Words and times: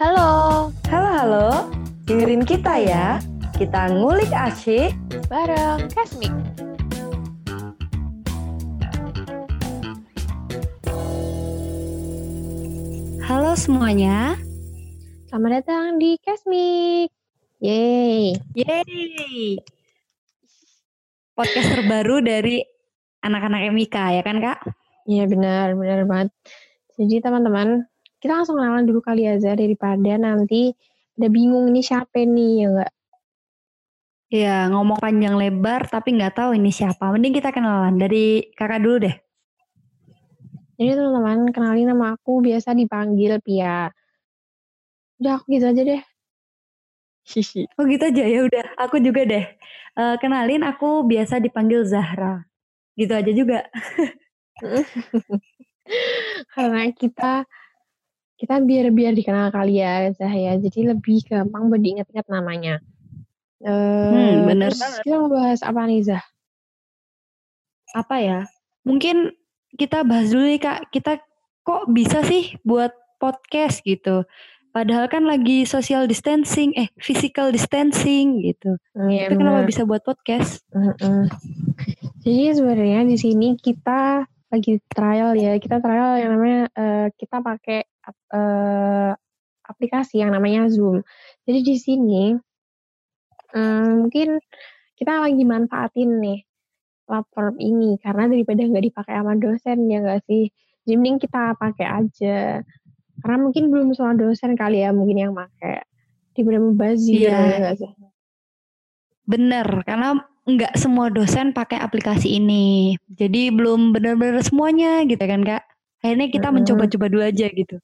Halo, 0.00 0.72
Halo 0.88 1.08
halo, 1.12 1.48
dengerin 2.08 2.40
kita 2.48 2.72
ya. 2.80 3.20
Kita 3.52 3.92
ngulik 3.92 4.32
asyik. 4.32 4.96
bareng 5.28 5.92
Kasmik. 5.92 6.32
Halo 13.28 13.52
semuanya. 13.52 14.40
Selamat 15.28 15.60
datang 15.60 16.00
di 16.00 16.16
Kasmik. 16.24 17.12
Yeay. 17.60 18.40
Yeay. 18.56 19.60
Podcast 21.36 21.76
terbaru 21.76 22.24
dari 22.24 22.64
anak-anak 23.20 23.68
MIK 23.68 23.96
ya 24.16 24.22
kan 24.24 24.40
kak? 24.40 24.64
Iya 25.04 25.28
benar, 25.28 25.76
benar 25.76 26.08
banget. 26.08 26.32
Jadi 26.96 27.20
teman-teman, 27.20 27.84
kita 28.20 28.36
langsung 28.36 28.60
kenalan 28.60 28.84
dulu 28.84 29.00
kali 29.00 29.24
ya 29.24 29.40
Za, 29.40 29.56
daripada 29.56 30.20
nanti 30.20 30.76
udah 31.16 31.30
bingung 31.32 31.72
ini 31.72 31.80
siapa 31.80 32.20
nih 32.20 32.52
ya 32.60 32.66
enggak? 32.68 32.92
Iya 34.30 34.70
ngomong 34.70 35.02
panjang 35.02 35.34
lebar 35.34 35.90
tapi 35.90 36.14
nggak 36.14 36.38
tahu 36.38 36.50
ini 36.54 36.70
siapa. 36.70 37.10
Mending 37.10 37.34
kita 37.34 37.50
kenalan 37.50 37.98
dari 37.98 38.46
kakak 38.54 38.78
dulu 38.78 39.10
deh. 39.10 39.16
Jadi 40.80 40.96
teman-teman, 40.96 41.52
kenalin 41.52 41.92
nama 41.92 42.16
aku 42.16 42.40
biasa 42.40 42.72
dipanggil 42.72 43.36
Pia. 43.42 43.90
Udah 45.20 45.36
aku 45.36 45.52
gitu 45.52 45.66
aja 45.68 45.82
deh. 45.82 46.02
Hihi. 47.26 47.68
Oh 47.76 47.84
gitu 47.84 48.04
aja 48.06 48.24
ya 48.24 48.40
udah. 48.46 48.64
Aku 48.88 48.96
juga 49.02 49.26
deh. 49.28 49.44
Eh, 49.98 50.16
kenalin 50.22 50.64
aku 50.64 51.04
biasa 51.04 51.36
dipanggil 51.36 51.84
Zahra. 51.84 52.46
Gitu 52.96 53.12
aja 53.12 53.32
juga. 53.34 53.68
Karena 56.54 56.88
kita 56.96 57.44
kita 58.40 58.56
biar 58.64 58.88
biar 58.88 59.12
dikenal 59.12 59.52
kali 59.52 59.84
ya 59.84 60.08
Zah 60.16 60.32
ya. 60.32 60.56
Jadi 60.56 60.88
lebih 60.88 61.20
gampang 61.28 61.68
buat 61.68 61.76
diingat-ingat 61.78 62.24
namanya. 62.32 62.80
Eh, 63.60 63.68
Hmm, 64.08 64.48
bener 64.48 64.72
terus 64.72 64.80
banget. 64.80 65.00
kita 65.04 65.14
mau 65.20 65.28
bahas 65.28 65.60
apa 65.60 65.80
nih 65.84 66.00
Zah? 66.08 66.24
Apa 67.92 68.16
ya? 68.22 68.40
Mungkin 68.88 69.36
kita 69.76 70.00
bahas 70.08 70.32
dulu 70.32 70.48
nih 70.48 70.60
kak. 70.62 70.88
Kita 70.88 71.20
kok 71.60 71.84
bisa 71.92 72.24
sih 72.24 72.56
buat 72.64 72.90
podcast 73.20 73.84
gitu. 73.84 74.24
Padahal 74.70 75.10
kan 75.10 75.26
lagi 75.26 75.66
social 75.66 76.06
distancing, 76.06 76.70
eh 76.78 76.86
physical 76.96 77.50
distancing 77.50 78.38
gitu. 78.40 78.78
Iya 78.94 79.28
Tapi 79.28 79.34
kenapa 79.36 79.66
bisa 79.66 79.82
buat 79.82 80.00
podcast? 80.06 80.62
Mm-mm. 80.70 81.26
Jadi 82.22 82.54
sebenarnya 82.54 83.02
di 83.02 83.18
sini 83.18 83.58
kita 83.58 84.24
lagi 84.48 84.78
trial 84.86 85.34
ya. 85.34 85.58
Kita 85.58 85.82
trial 85.82 86.22
yang 86.22 86.38
namanya 86.38 86.62
eh, 86.70 87.06
kita 87.18 87.42
pakai 87.42 87.89
eh, 88.12 89.12
aplikasi 89.66 90.20
yang 90.22 90.34
namanya 90.34 90.66
Zoom. 90.70 91.02
Jadi 91.46 91.60
di 91.62 91.76
sini 91.78 92.24
eh, 93.54 93.92
mungkin 93.96 94.38
kita 94.98 95.24
lagi 95.24 95.42
manfaatin 95.48 96.20
nih 96.20 96.40
platform 97.08 97.58
ini 97.58 97.98
karena 97.98 98.30
daripada 98.30 98.62
nggak 98.62 98.84
dipakai 98.92 99.14
sama 99.18 99.34
dosen 99.34 99.90
ya 99.90 99.98
nggak 99.98 100.22
sih. 100.30 100.46
Jadi 100.86 100.94
mending 100.94 101.18
kita 101.18 101.58
pakai 101.58 101.86
aja. 101.86 102.62
Karena 103.20 103.36
mungkin 103.36 103.68
belum 103.68 103.92
semua 103.92 104.14
dosen 104.16 104.54
kali 104.54 104.80
ya 104.86 104.94
mungkin 104.94 105.18
yang 105.18 105.32
pakai. 105.34 105.82
Daripada 106.32 106.58
mubazir 106.62 107.20
Iya. 107.20 107.36
ya 107.36 107.56
nggak 107.66 107.76
sih. 107.82 107.90
Bener, 109.26 109.66
karena 109.84 110.18
nggak 110.48 110.74
semua 110.78 111.12
dosen 111.12 111.52
pakai 111.52 111.78
aplikasi 111.78 112.40
ini. 112.40 112.96
Jadi 113.12 113.52
belum 113.52 113.92
benar-benar 113.92 114.40
semuanya 114.42 115.04
gitu 115.04 115.20
kan 115.20 115.44
kak. 115.44 115.62
Akhirnya 116.00 116.32
kita 116.32 116.48
mencoba-coba 116.48 117.06
dulu 117.12 117.22
aja 117.22 117.46
gitu. 117.52 117.76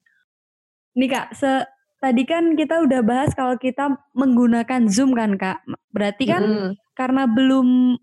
Nih 0.97 1.09
kak, 1.13 1.37
se 1.37 1.61
tadi 2.01 2.25
kan 2.25 2.57
kita 2.57 2.81
udah 2.81 3.01
bahas 3.05 3.31
kalau 3.37 3.53
kita 3.57 3.93
menggunakan 4.17 4.89
Zoom 4.89 5.13
kan 5.13 5.37
kak. 5.37 5.61
Berarti 5.93 6.25
kan 6.25 6.41
Mm-mm. 6.41 6.71
karena 6.97 7.29
belum 7.29 7.97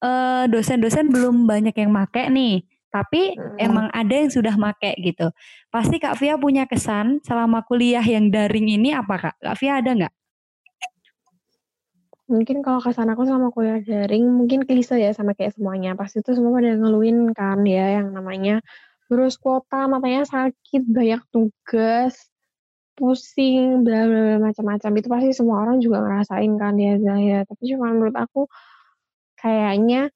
eh, 0.00 0.44
dosen-dosen 0.48 1.12
belum 1.12 1.44
banyak 1.44 1.76
yang 1.76 1.92
make 1.92 2.24
nih. 2.32 2.64
Tapi 2.88 3.36
Mm-mm. 3.36 3.60
emang 3.60 3.86
ada 3.92 4.14
yang 4.16 4.32
sudah 4.32 4.56
make 4.56 4.96
gitu. 5.04 5.28
Pasti 5.68 6.00
Kak 6.00 6.16
Via 6.16 6.40
punya 6.40 6.64
kesan 6.64 7.20
selama 7.20 7.60
kuliah 7.68 8.00
yang 8.00 8.32
daring 8.32 8.72
ini 8.72 8.96
apa 8.96 9.20
Kak? 9.20 9.36
Kak 9.36 9.56
Via 9.60 9.84
ada 9.84 9.90
nggak? 9.92 10.14
Mungkin 12.26 12.64
kalau 12.64 12.80
kesan 12.80 13.12
aku 13.12 13.28
sama 13.28 13.52
kuliah 13.52 13.78
daring 13.84 14.24
mungkin 14.26 14.64
klise 14.64 14.96
ya 14.96 15.12
sama 15.12 15.36
kayak 15.36 15.54
semuanya. 15.54 15.92
Pasti 15.92 16.24
itu 16.24 16.32
semua 16.32 16.56
pada 16.56 16.72
ngeluhin 16.72 17.36
kan 17.36 17.60
ya 17.68 18.00
yang 18.00 18.16
namanya 18.16 18.64
terus 19.08 19.34
kuota, 19.42 19.86
matanya 19.92 20.24
sakit, 20.28 20.82
banyak 20.88 21.22
tugas, 21.34 22.14
pusing, 22.98 23.84
bla 23.86 24.06
bla 24.08 24.20
bla 24.26 24.36
macam-macam. 24.52 24.90
Itu 25.00 25.08
pasti 25.12 25.30
semua 25.36 25.56
orang 25.64 25.78
juga 25.84 25.98
ngerasain 26.04 26.52
kan 26.60 26.74
ya 26.80 26.94
Zaya. 27.02 27.38
Tapi 27.48 27.62
cuma 27.74 27.92
menurut 27.94 28.16
aku 28.18 28.48
kayaknya 29.40 30.10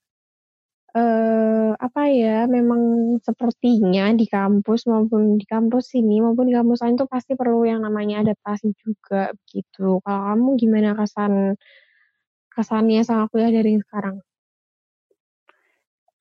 eh 0.97 1.71
apa 1.78 2.03
ya 2.11 2.51
memang 2.51 2.83
sepertinya 3.23 4.11
di 4.21 4.27
kampus 4.27 4.81
maupun 4.91 5.39
di 5.41 5.47
kampus 5.47 5.95
sini 5.95 6.19
maupun 6.25 6.51
di 6.51 6.55
kampus 6.59 6.83
lain 6.83 6.99
tuh 6.99 7.07
pasti 7.07 7.33
perlu 7.39 7.62
yang 7.62 7.81
namanya 7.87 8.22
adaptasi 8.27 8.75
juga 8.83 9.31
begitu. 9.39 10.03
Kalau 10.03 10.21
kamu 10.34 10.49
gimana 10.62 10.91
kesan 10.99 11.55
kesannya 12.55 13.03
sama 13.09 13.25
kuliah 13.31 13.51
dari 13.55 13.78
sekarang? 13.83 14.22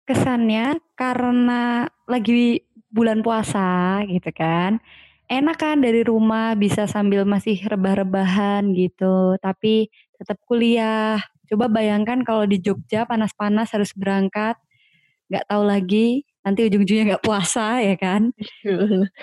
Kesannya 0.10 0.82
karena 0.98 1.86
lagi 2.10 2.66
bulan 2.90 3.22
puasa 3.22 4.02
gitu 4.10 4.34
kan. 4.34 4.82
Enak 5.30 5.62
kan 5.62 5.78
dari 5.78 6.02
rumah 6.02 6.58
bisa 6.58 6.90
sambil 6.90 7.22
masih 7.30 7.62
rebah-rebahan 7.62 8.74
gitu. 8.74 9.38
Tapi 9.38 9.94
tetap 10.18 10.42
kuliah. 10.50 11.22
Coba 11.46 11.70
bayangkan 11.70 12.26
kalau 12.26 12.50
di 12.50 12.58
Jogja 12.58 13.06
panas-panas 13.06 13.70
harus 13.70 13.94
berangkat. 13.94 14.58
Nggak 15.30 15.46
tahu 15.46 15.64
lagi 15.70 16.26
nanti 16.42 16.66
ujung-ujungnya 16.66 17.06
nggak 17.14 17.26
puasa 17.30 17.78
ya 17.86 17.94
kan. 17.94 18.34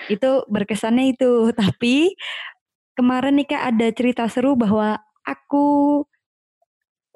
itu 0.07 0.31
berkesannya 0.47 1.11
itu 1.11 1.51
tapi 1.51 2.15
kemarin 2.95 3.35
nih 3.35 3.47
kak 3.51 3.63
ada 3.75 3.87
cerita 3.91 4.23
seru 4.31 4.55
bahwa 4.55 4.95
aku 5.27 6.07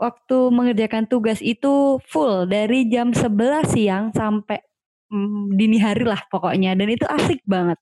waktu 0.02 0.38
mengerjakan 0.50 1.06
tugas 1.06 1.38
itu 1.46 2.02
full 2.10 2.50
dari 2.50 2.90
jam 2.90 3.14
11 3.14 3.70
siang 3.70 4.10
sampai 4.10 4.58
mm, 5.14 5.54
dini 5.54 5.78
hari 5.78 6.10
lah 6.10 6.26
pokoknya. 6.34 6.74
Dan 6.74 6.90
itu 6.90 7.06
asik 7.06 7.46
banget 7.46 7.78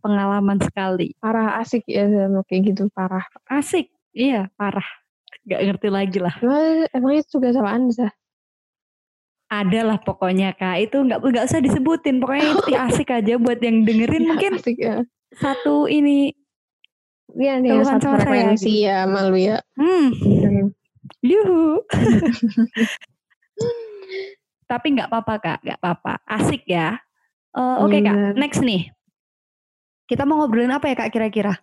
pengalaman 0.00 0.56
sekali. 0.64 1.12
Parah 1.20 1.60
asik 1.60 1.84
ya 1.84 2.08
kayak 2.48 2.72
gitu 2.72 2.88
parah. 2.96 3.28
asik 3.52 3.92
iya 4.16 4.48
parah. 4.56 4.88
Nggak 5.44 5.60
ngerti 5.68 5.88
lagi 5.92 6.18
lah. 6.24 6.34
Emang, 6.40 6.88
emang 6.96 7.12
itu 7.20 7.28
tugas 7.36 7.52
apaan 7.52 7.92
Zah? 7.92 8.12
ada 9.48 9.80
lah 9.80 9.98
pokoknya 10.00 10.52
kak. 10.56 10.76
Itu 10.88 11.04
nggak 11.04 11.24
nggak 11.24 11.44
usah 11.48 11.60
disebutin. 11.64 12.20
Pokoknya 12.20 12.52
itu 12.52 12.64
asik 12.88 13.08
aja 13.12 13.36
buat 13.40 13.60
yang 13.60 13.84
dengerin. 13.84 14.24
Mungkin 14.28 14.60
asik 14.60 14.76
ya. 14.80 15.04
satu 15.36 15.88
ini 15.88 16.32
Iya 17.36 17.60
nih 17.60 17.84
satu 17.84 18.08
sama 18.08 18.24
saya 18.24 18.56
frekuensi 18.56 18.88
ya 18.88 19.04
malu 19.04 19.36
ya. 19.36 19.60
hmm 19.76 20.72
yuhu 21.24 21.82
tapi 24.70 24.86
nggak 24.96 25.08
apa-apa 25.08 25.34
kak 25.40 25.58
nggak 25.64 25.78
apa-apa 25.80 26.12
asik 26.26 26.64
ya 26.68 26.98
Eh, 27.56 27.76
oke 27.80 27.96
Iya, 27.98 28.12
kak 28.12 28.36
next 28.36 28.60
nih 28.62 28.92
kita 30.08 30.28
mau 30.28 30.40
ngobrolin 30.40 30.72
apa 30.72 30.92
ya 30.92 30.94
kak 30.94 31.10
kira-kira 31.10 31.56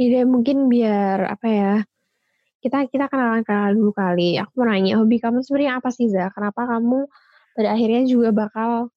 Ide 0.00 0.24
mungkin 0.24 0.72
biar 0.72 1.28
apa 1.28 1.46
ya? 1.50 1.74
Kita 2.60 2.88
kita 2.88 3.08
kenalan 3.12 3.44
kenalan 3.44 3.76
dulu 3.76 3.92
kali. 3.92 4.40
Aku 4.40 4.64
mau 4.64 4.72
nanya 4.72 4.96
hobi 4.96 5.20
kamu 5.20 5.44
sebenarnya 5.44 5.76
apa 5.76 5.88
sih 5.92 6.08
Zah? 6.08 6.32
Kenapa 6.32 6.64
kamu 6.64 7.04
pada 7.56 7.68
akhirnya 7.76 8.08
juga 8.08 8.32
bakal 8.32 8.88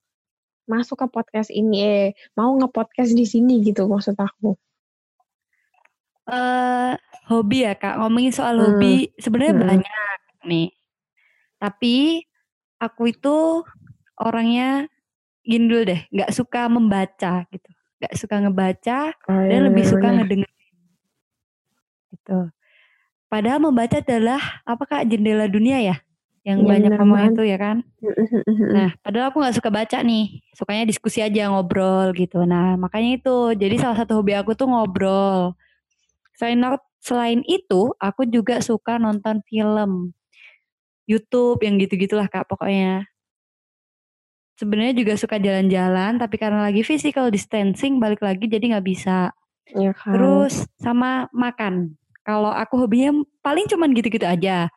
masuk 0.63 1.03
ke 1.03 1.07
podcast 1.11 1.51
ini? 1.51 1.75
Eh, 1.83 2.07
mau 2.39 2.55
nge-podcast 2.55 3.11
di 3.15 3.27
sini 3.27 3.59
gitu 3.63 3.83
maksud 3.87 4.15
aku. 4.15 4.55
Eh 6.23 6.93
hobi 7.27 7.67
ya 7.67 7.73
kak 7.75 7.99
ngomongin 7.99 8.31
soal 8.31 8.55
Hmm. 8.55 8.79
hobi 8.79 9.11
sebenarnya 9.19 9.53
Hmm. 9.55 9.63
banyak 9.67 10.19
nih 10.47 10.69
tapi 11.59 12.23
aku 12.77 13.11
itu 13.11 13.63
orangnya 14.15 14.87
gini 15.43 15.65
dulu 15.67 15.83
deh 15.87 16.01
nggak 16.11 16.31
suka 16.31 16.67
membaca 16.67 17.43
gitu 17.51 17.69
nggak 17.99 18.13
suka 18.15 18.35
ngebaca 18.39 18.99
Oh, 19.27 19.39
dan 19.47 19.59
iya, 19.59 19.67
lebih 19.67 19.83
suka 19.83 20.07
benar-benar. 20.11 20.47
ngedengerin 20.47 20.75
gitu 22.11 22.39
padahal 23.27 23.59
membaca 23.59 23.97
adalah 23.99 24.41
apa 24.63 24.83
kak 24.85 25.03
jendela 25.09 25.47
dunia 25.47 25.79
ya 25.79 25.95
yang 26.43 26.59
Iya, 26.63 26.69
banyak 26.75 26.91
ngomong 26.99 27.23
itu 27.31 27.43
ya 27.47 27.55
kan. 27.55 27.77
Nah, 28.75 28.91
padahal 28.99 29.31
aku 29.31 29.39
nggak 29.39 29.55
suka 29.55 29.71
baca 29.71 30.03
nih, 30.03 30.43
sukanya 30.51 30.83
diskusi 30.83 31.23
aja 31.23 31.47
ngobrol 31.47 32.11
gitu. 32.11 32.43
Nah, 32.43 32.75
makanya 32.75 33.15
itu. 33.15 33.55
Jadi 33.55 33.79
salah 33.79 33.95
satu 33.95 34.19
hobi 34.19 34.35
aku 34.35 34.51
tuh 34.51 34.67
ngobrol. 34.67 35.55
Selain 36.37 36.59
selain 37.03 37.41
itu, 37.45 37.93
aku 38.01 38.25
juga 38.25 38.63
suka 38.63 38.97
nonton 38.97 39.43
film, 39.45 40.15
YouTube 41.03 41.59
yang 41.63 41.75
gitu-gitulah 41.79 42.31
kak 42.31 42.47
pokoknya. 42.47 43.07
Sebenarnya 44.53 44.93
juga 44.93 45.13
suka 45.17 45.41
jalan-jalan, 45.41 46.21
tapi 46.21 46.37
karena 46.37 46.63
lagi 46.63 46.85
physical 46.85 47.33
distancing 47.33 47.97
balik 47.97 48.21
lagi 48.21 48.45
jadi 48.45 48.77
nggak 48.77 48.85
bisa. 48.85 49.33
Iya 49.73 49.91
kan. 49.97 50.13
Terus 50.13 50.53
sama 50.77 51.27
makan. 51.33 51.97
Kalau 52.23 52.53
aku 52.53 52.79
hobinya 52.79 53.11
paling 53.43 53.67
cuman 53.67 53.91
gitu-gitu 53.91 54.23
aja. 54.23 54.71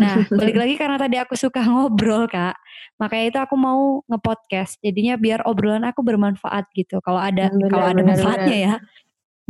Nah, 0.00 0.14
balik 0.40 0.56
lagi 0.56 0.74
karena 0.80 0.96
tadi 0.96 1.20
aku 1.20 1.36
suka 1.36 1.60
ngobrol, 1.60 2.24
Kak. 2.30 2.56
Makanya 2.96 3.24
itu 3.28 3.38
aku 3.42 3.54
mau 3.58 4.00
ngepodcast. 4.08 4.80
Jadinya 4.80 5.20
biar 5.20 5.44
obrolan 5.44 5.84
aku 5.84 6.00
bermanfaat 6.00 6.70
gitu. 6.72 7.02
Kalau 7.04 7.20
ada 7.20 7.52
kalau 7.68 7.84
ada 7.84 8.00
bener, 8.00 8.16
manfaatnya 8.16 8.56
ya. 8.56 8.74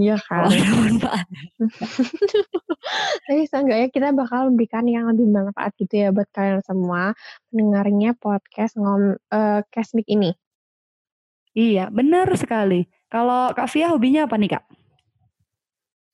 Iya 0.01 0.17
kan. 0.17 0.49
Tapi 3.29 3.45
seenggaknya 3.45 3.89
kita 3.93 4.09
bakal 4.17 4.49
memberikan 4.49 4.89
yang 4.89 5.13
lebih 5.13 5.29
bermanfaat 5.29 5.77
gitu 5.77 5.95
ya 6.01 6.09
buat 6.09 6.25
kalian 6.33 6.65
semua 6.65 7.13
pendengarnya 7.53 8.17
podcast 8.17 8.81
ngom 8.81 9.21
eee, 9.29 9.61
Cashmik 9.69 10.09
ini. 10.09 10.33
Iya, 11.53 11.93
benar 11.93 12.33
sekali. 12.33 12.89
Kalau 13.13 13.53
Kak 13.53 13.69
Via 13.75 13.93
hobinya 13.93 14.25
apa 14.25 14.41
nih, 14.41 14.57
Kak? 14.57 14.65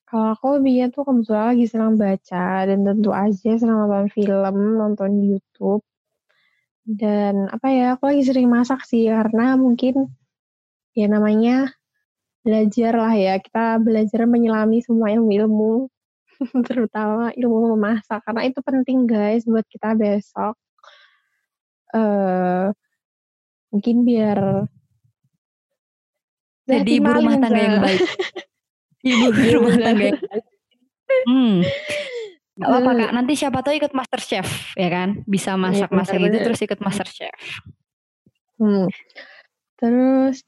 Kalau 0.06 0.34
aku 0.34 0.58
hobinya 0.58 0.86
tuh 0.90 1.02
kebetulan 1.06 1.46
lagi 1.54 1.66
senang 1.68 1.94
baca 1.94 2.46
dan 2.66 2.78
tentu 2.82 3.10
aja 3.12 3.50
senang 3.54 3.78
nonton 3.86 4.06
film, 4.10 4.54
nonton 4.80 5.10
YouTube. 5.22 5.84
Dan 6.86 7.46
apa 7.52 7.68
ya, 7.70 7.86
aku 7.94 8.10
lagi 8.10 8.22
sering 8.26 8.48
masak 8.50 8.82
sih 8.86 9.10
karena 9.10 9.58
mungkin 9.58 10.10
ya 10.96 11.06
namanya 11.10 11.76
belajar 12.46 12.94
lah 12.94 13.14
ya, 13.18 13.34
kita 13.42 13.82
belajar 13.82 14.22
menyelami 14.30 14.78
semua 14.78 15.10
ilmu-ilmu, 15.10 15.90
terutama 16.70 17.34
ilmu 17.34 17.74
memasak 17.74 18.22
karena 18.22 18.46
itu 18.46 18.62
penting 18.62 19.10
guys 19.10 19.42
buat 19.42 19.66
kita 19.66 19.98
besok. 19.98 20.54
Eee, 21.90 22.70
mungkin 23.74 24.06
biar 24.06 24.70
Jadi 26.66 26.98
ibu 26.98 27.10
rumah 27.10 27.38
tangga 27.38 27.62
yang 27.62 27.78
baik. 27.82 28.00
Ibu 29.06 29.26
rumah 29.54 29.74
tangga 29.78 30.04
yang 30.10 30.18
baik. 30.18 30.44
Hmm. 31.30 31.56
Gak 32.56 32.66
apa-apa 32.72 32.90
Kak, 32.96 33.10
nanti 33.14 33.32
siapa 33.38 33.58
tahu 33.62 33.74
ikut 33.78 33.92
MasterChef 33.94 34.74
ya 34.74 34.88
kan? 34.90 35.22
Bisa 35.30 35.54
Iya 35.54 35.62
masak-masak 35.62 36.14
bener 36.18 36.26
gitu 36.26 36.36
terus 36.50 36.60
ikut 36.66 36.80
MasterChef. 36.82 37.38
Hmm. 38.58 38.90
Terus 39.78 40.42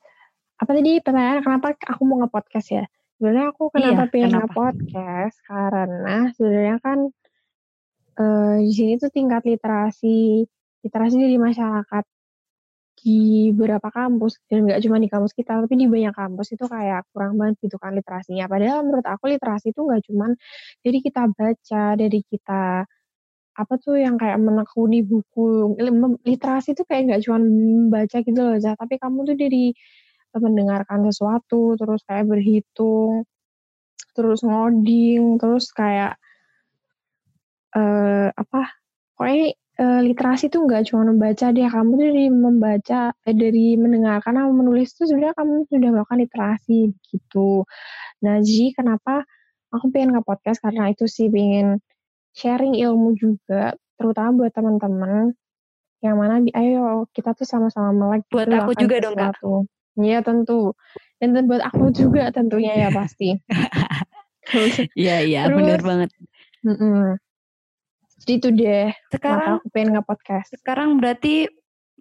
apa 0.58 0.70
tadi 0.74 0.98
pertanyaan 0.98 1.40
kenapa 1.46 1.66
aku 1.86 2.02
mau 2.02 2.18
nge-podcast 2.22 2.68
ya? 2.74 2.84
Sebenarnya 3.18 3.46
aku 3.54 3.62
kenapa 3.74 4.02
Iya, 4.06 4.10
pengen 4.12 4.30
nge-podcast 4.34 5.36
karena 5.46 6.16
sebenarnya 6.34 6.76
kan, 6.82 6.98
eee, 8.18 8.54
di 8.66 8.72
sini 8.74 8.92
tuh 9.02 9.10
tingkat 9.10 9.42
literasi 9.46 10.46
literasi 10.86 11.16
di 11.18 11.38
masyarakat 11.38 12.04
di 12.98 13.50
beberapa 13.54 13.88
kampus 13.94 14.42
dan 14.50 14.66
nggak 14.66 14.82
cuma 14.82 14.98
di 14.98 15.06
kampus 15.06 15.30
kita, 15.38 15.62
tapi 15.62 15.74
di 15.78 15.86
banyak 15.86 16.10
kampus 16.14 16.48
itu 16.58 16.64
kayak 16.66 17.06
kurang 17.14 17.38
banget 17.38 17.54
gitu 17.70 17.78
kan 17.78 17.94
literasinya. 17.94 18.50
Padahal 18.50 18.82
menurut 18.82 19.06
aku 19.06 19.30
literasi 19.30 19.70
itu 19.70 19.80
nggak 19.86 20.02
cuman 20.10 20.30
dari 20.82 20.98
kita 20.98 21.22
baca, 21.30 21.84
dari 21.94 22.20
kita 22.26 22.82
apa 23.58 23.74
tuh 23.82 23.98
yang 23.98 24.14
kayak 24.18 24.38
menekuni 24.38 25.02
buku, 25.02 25.74
literasi 26.26 26.78
tuh 26.78 26.86
kayak 26.86 27.02
nggak 27.10 27.22
cuman 27.26 27.42
baca 27.90 28.18
gitu 28.22 28.38
loh, 28.38 28.56
Za, 28.62 28.74
tapi 28.78 28.98
kamu 29.02 29.18
tuh 29.26 29.36
dari 29.38 29.74
mendengarkan 30.36 31.08
sesuatu, 31.08 31.74
terus 31.80 32.00
kayak 32.04 32.28
berhitung, 32.28 33.24
terus 34.12 34.44
ngoding, 34.44 35.40
terus 35.40 35.72
kayak 35.72 36.20
eee, 37.76 38.28
apa, 38.32 38.62
pokoknya, 39.16 39.52
eee, 39.80 40.00
literasi 40.12 40.48
tuh 40.52 40.64
nggak 40.66 40.88
cuma 40.92 41.08
membaca 41.08 41.46
deh, 41.52 41.68
kamu 41.68 41.90
tuh 41.96 42.06
dari 42.10 42.26
membaca 42.32 43.00
eh, 43.28 43.36
dari 43.36 43.66
mendengarkan 43.76 44.34
sama 44.40 44.52
menulis 44.52 44.88
tuh 44.96 45.04
sebenarnya 45.08 45.36
kamu 45.38 45.52
sudah 45.68 45.90
melakukan 45.92 46.18
literasi 46.24 46.80
gitu. 47.12 47.64
Nah, 48.24 48.36
jadi 48.42 48.66
kenapa 48.78 49.24
aku 49.74 49.86
pengen 49.92 50.16
nge-podcast 50.18 50.60
karena 50.64 50.92
itu 50.92 51.04
sih, 51.10 51.28
pengen 51.32 51.80
sharing 52.36 52.74
ilmu 52.78 53.16
juga, 53.18 53.74
terutama 54.00 54.46
buat 54.46 54.52
teman-teman 54.54 55.34
yang 55.98 56.14
mana 56.14 56.38
di 56.38 56.54
ayo 56.54 57.10
kita 57.10 57.34
tuh 57.34 57.42
sama-sama 57.42 57.90
melek 57.90 58.22
Buat 58.30 58.46
gitu 58.46 58.54
aku 58.54 58.72
juga 58.78 58.96
dong, 59.02 59.16
Kak. 59.18 59.34
Iya 59.98 60.22
tentu, 60.22 60.78
dan 61.18 61.34
dan 61.34 61.50
buat 61.50 61.62
aku 61.66 61.90
juga 61.90 62.30
tentunya 62.30 62.86
ya 62.86 62.88
pasti. 62.94 63.34
Iya 64.96 65.20
iya, 65.28 65.40
Terus 65.44 65.84
banget. 65.84 66.08
Jadi 68.24 68.32
itu 68.32 68.48
deh 68.48 68.88
Sekarang 69.12 69.60
aku 69.60 69.68
pengen 69.76 70.00
nge-podcast. 70.00 70.56
sekarang 70.56 70.96
berarti 70.96 71.52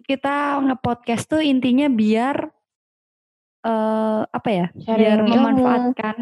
kita 0.08 0.56
nge-podcast 0.64 1.28
tuh 1.28 1.44
intinya 1.44 1.92
biar 1.92 2.48
eee, 3.68 4.20
apa 4.32 4.48
ya, 4.48 4.66
biar 4.72 4.96
Sharing 4.96 5.28
ilmu. 5.28 5.34
memanfaatkan 5.36 6.18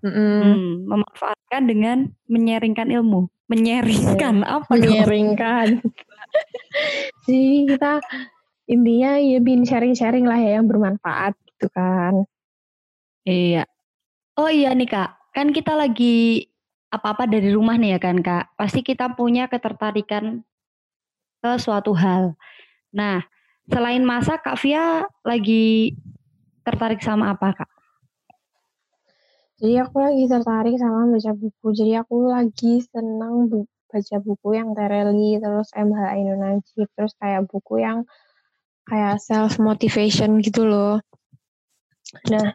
hmm, 0.00 0.88
memanfaatkan 0.88 1.62
dengan 1.68 1.98
menyaringkan 2.30 2.88
ilmu. 2.88 3.28
Menyaringkan, 3.46 4.42
apa 4.42 4.72
dong? 4.74 4.90
menyaringkan. 4.96 5.84
Jadi 7.28 7.44
kita 7.70 8.00
intinya 8.66 9.18
ya 9.18 9.38
bikin 9.38 9.62
sharing-sharing 9.62 10.26
lah 10.26 10.38
ya 10.38 10.58
yang 10.58 10.66
bermanfaat 10.66 11.38
gitu 11.54 11.66
kan. 11.70 12.26
Iya. 13.26 13.66
Oh 14.36 14.52
iya 14.52 14.70
nih 14.76 14.86
Kak, 14.90 15.32
kan 15.32 15.50
kita 15.50 15.72
lagi 15.74 16.46
apa-apa 16.92 17.26
dari 17.26 17.50
rumah 17.50 17.74
nih 17.74 17.96
ya 17.96 18.00
kan 18.02 18.20
Kak, 18.20 18.54
pasti 18.54 18.84
kita 18.84 19.16
punya 19.16 19.48
ketertarikan 19.48 20.44
ke 21.40 21.50
suatu 21.58 21.96
hal. 21.96 22.36
Nah, 22.92 23.24
selain 23.66 24.04
masak 24.06 24.44
Kak 24.44 24.60
Via 24.62 25.06
lagi 25.26 25.96
tertarik 26.62 27.00
sama 27.02 27.34
apa 27.34 27.64
Kak? 27.64 27.70
Jadi 29.56 29.74
aku 29.80 29.96
lagi 30.04 30.24
tertarik 30.28 30.76
sama 30.76 31.08
baca 31.08 31.32
buku, 31.32 31.66
jadi 31.72 32.04
aku 32.04 32.28
lagi 32.28 32.84
seneng 32.92 33.48
bu 33.48 33.64
baca 33.88 34.16
buku 34.20 34.48
yang 34.52 34.76
Tereli, 34.76 35.40
terus 35.40 35.72
MH 35.72 36.00
Ainun 36.12 36.40
Najib, 36.44 36.88
terus 36.92 37.16
kayak 37.16 37.48
buku 37.48 37.80
yang 37.80 38.04
kayak 38.86 39.18
self 39.18 39.58
motivation 39.58 40.38
gitu 40.40 40.62
loh. 40.66 41.02
Nah, 42.30 42.54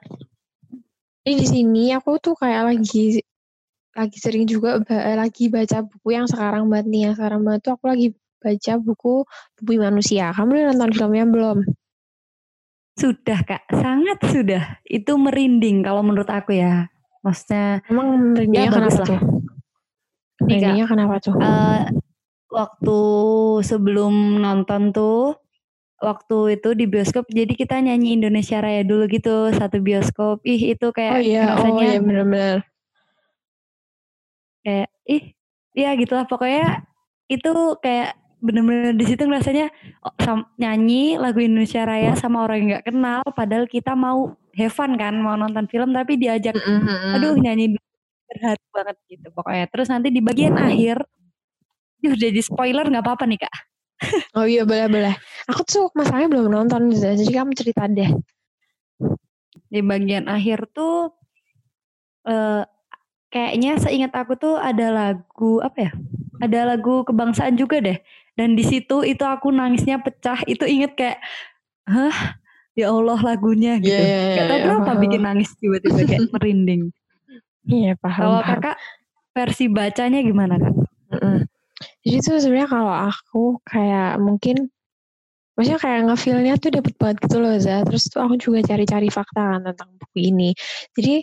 jadi 1.21 1.35
di 1.37 1.47
sini 1.47 1.83
aku 1.91 2.17
tuh 2.17 2.33
kayak 2.39 2.71
lagi 2.71 3.19
lagi 3.91 4.17
sering 4.23 4.47
juga 4.47 4.79
ba 4.79 5.19
lagi 5.19 5.51
baca 5.51 5.83
buku 5.83 6.15
yang 6.15 6.25
sekarang 6.25 6.71
banget 6.71 6.87
nih, 6.87 7.01
yang 7.11 7.15
sekarang 7.19 7.43
banget 7.43 7.61
tuh 7.67 7.73
aku 7.75 7.85
lagi 7.91 8.07
baca 8.41 8.73
buku 8.79 9.13
Bumi 9.61 9.77
Manusia. 9.77 10.31
Kamu 10.31 10.49
udah 10.55 10.65
nonton 10.73 10.91
filmnya 10.95 11.25
belum? 11.27 11.57
Sudah 12.95 13.39
Kak, 13.43 13.67
sangat 13.71 14.19
sudah. 14.31 14.63
Itu 14.87 15.19
merinding 15.19 15.83
kalau 15.83 16.01
menurut 16.03 16.27
aku 16.31 16.55
ya. 16.55 16.87
Maksudnya 17.21 17.85
Emang 17.85 18.07
ya 18.55 18.65
merindingnya 18.65 18.69
bagus 18.71 18.95
kenapa 18.97 18.97
lah. 18.97 19.07
tuh? 19.07 19.21
Merindingnya 20.41 20.85
kenapa 20.87 21.15
tuh? 21.21 21.35
eee, 21.37 21.79
waktu 22.51 22.99
sebelum 23.61 24.13
nonton 24.41 24.81
tuh, 24.91 25.40
waktu 26.01 26.57
itu 26.59 26.69
di 26.73 26.85
bioskop 26.89 27.25
jadi 27.29 27.53
kita 27.53 27.77
nyanyi 27.79 28.17
Indonesia 28.17 28.57
Raya 28.59 28.81
dulu 28.83 29.05
gitu, 29.09 29.53
satu 29.53 29.77
bioskop. 29.79 30.41
Ih 30.43 30.73
itu 30.75 30.89
Oh 30.89 30.93
kayak 30.97 31.21
iya 31.21 31.41
oh 31.55 31.55
rasanya 31.61 31.85
iya 31.87 31.99
bener 32.01 32.25
bener. 32.27 32.57
kayak, 34.61 34.87
ih, 35.09 35.23
ya 35.73 35.89
gitulah 35.97 36.25
pokoknya 36.29 36.85
itu 37.31 37.51
kayak 37.81 38.13
bener-bener 38.41 38.93
di 38.97 39.05
situ 39.05 39.21
ngerasanya 39.25 39.69
oh, 40.05 40.13
sam 40.21 40.49
nyanyi 40.57 41.17
lagu 41.21 41.37
Indonesia 41.41 41.85
Raya 41.85 42.17
sama 42.17 42.45
orang 42.45 42.57
yang 42.65 42.69
nggak 42.77 42.85
kenal, 42.93 43.21
padahal 43.37 43.65
kita 43.69 43.93
mau 43.93 44.33
have 44.57 44.73
fun 44.73 44.97
kan, 44.97 45.13
mau 45.21 45.37
nonton 45.37 45.65
film 45.69 45.93
tapi 45.93 46.17
diajak, 46.17 46.57
Mhm 46.57 47.17
aduh 47.17 47.33
mhm. 47.37 47.41
nyanyi 47.45 47.65
terharu 48.29 48.65
banget 48.73 48.97
gitu 49.09 49.27
pokoknya. 49.33 49.65
Terus 49.69 49.87
nanti 49.91 50.07
di 50.13 50.21
bagian 50.23 50.55
akhir, 50.57 50.97
ini 52.01 52.07
udah 52.13 52.29
di 52.33 52.41
spoiler 52.43 52.85
nggak 52.89 53.03
apa-apa 53.05 53.25
nih 53.29 53.39
Kak? 53.45 53.70
Oh 54.31 54.47
iya 54.47 54.63
boleh 54.63 54.87
boleh. 54.87 55.13
Aku 55.51 55.61
tuh 55.67 55.91
masalahnya 55.93 56.31
belum 56.31 56.47
nonton 56.49 56.89
Za, 56.95 57.13
jadi 57.19 57.43
kamu 57.43 57.51
cerita 57.53 57.85
deh. 57.85 58.09
Di 59.67 59.79
bagian 59.83 60.27
akhir 60.31 60.71
tuh, 60.71 61.11
eee, 62.23 62.63
kayaknya 63.31 63.79
seingat 63.79 64.11
aku 64.15 64.35
tuh 64.35 64.55
ada 64.59 64.87
lagu 64.91 65.59
apa 65.59 65.89
ya, 65.89 65.91
ada 66.39 66.59
lagu 66.75 67.03
kebangsaan 67.03 67.55
juga 67.55 67.79
deh, 67.79 67.99
dan 68.35 68.55
di 68.55 68.63
situ 68.63 69.03
itu 69.03 69.23
aku 69.23 69.51
nangisnya 69.51 69.99
pecah, 69.99 70.43
itu 70.47 70.63
inget 70.67 70.95
kayak, 70.95 71.19
hah, 71.87 72.35
ya 72.75 72.91
Allah 72.91 73.19
lagunya 73.19 73.79
Iya 73.79 73.83
gitu. 73.83 74.01
iya 74.03 74.19
Nggak 74.19 74.31
iya 74.35 74.43
tahu 74.47 74.57
iya, 74.59 74.65
kenapa 74.67 74.83
paham. 74.87 75.01
bikin 75.03 75.21
nangis 75.23 75.49
tiba-tiba 75.59 75.99
kayak 76.07 76.21
merinding. 76.31 76.81
Iya 77.67 77.91
paham 77.99 78.23
Kalau. 78.27 78.43
Kakak 78.43 78.77
versi 79.31 79.65
bacanya 79.71 80.19
gimana 80.23 80.55
Kak? 80.59 80.73
Mhm. 81.15 81.50
Jadi 82.05 82.17
tuh 82.23 82.37
sebenarnya 82.41 82.69
kalau 82.71 82.93
aku 83.09 83.43
kayak 83.67 84.17
mungkin 84.21 84.69
maksudnya 85.57 85.79
kayak 85.83 86.01
nge-feel-nya 86.09 86.53
tuh 86.57 86.71
dapet 86.73 86.93
banget 86.97 87.17
gitu 87.27 87.37
loh 87.43 87.55
Za, 87.59 87.83
terus 87.87 88.07
tuh 88.09 88.21
aku 88.23 88.35
juga 88.39 88.59
cari-cari 88.65 89.09
fakta 89.11 89.41
kan 89.57 89.61
tentang 89.67 89.89
buku 89.99 90.17
ini. 90.33 90.49
Jadi, 90.97 91.15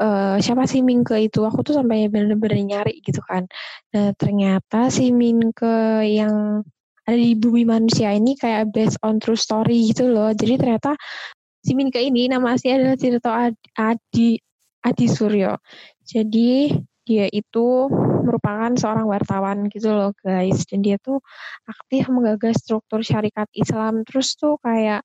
eee, 0.00 0.36
siapa 0.40 0.64
si 0.70 0.80
Mingke 0.86 1.18
itu, 1.20 1.42
aku 1.44 1.60
tuh 1.66 1.74
sampai 1.78 2.08
bener-bener 2.12 2.60
nyari 2.64 3.02
gitu 3.04 3.20
kan. 3.26 3.44
Nah 3.94 4.14
ternyata 4.16 4.88
si 4.94 5.10
Mingke 5.14 6.06
yang 6.06 6.64
ada 7.04 7.18
di 7.20 7.36
Bumi 7.36 7.68
Manusia 7.68 8.12
ini 8.16 8.32
kayak 8.38 8.72
based 8.72 8.96
on 9.04 9.20
true 9.20 9.36
story 9.38 9.92
gitu 9.92 10.08
loh. 10.08 10.32
Jadi 10.32 10.56
ternyata 10.56 10.96
si 11.64 11.72
Mingke 11.76 12.00
ini 12.00 12.28
nama 12.30 12.54
aslinya 12.56 12.76
adalah 12.80 12.96
Tirto 13.00 13.30
Ad 13.32 13.56
Adi 13.76 14.38
Adi 14.84 15.06
Suryo. 15.08 15.58
Jadi 16.04 16.72
dia 17.04 17.26
itu 17.32 17.88
merupakan 18.24 18.72
seorang 18.74 19.06
wartawan 19.06 19.68
gitu 19.68 19.92
loh 19.92 20.10
guys. 20.24 20.64
Dan 20.66 20.80
dia 20.80 20.96
tuh 20.98 21.20
aktif 21.68 22.08
menggagas 22.08 22.64
struktur 22.64 23.04
syarikat 23.04 23.46
Islam. 23.52 24.02
Terus 24.08 24.34
tuh 24.40 24.56
kayak 24.64 25.04